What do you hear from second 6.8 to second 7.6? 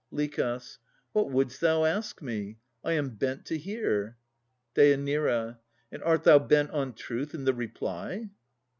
truth in the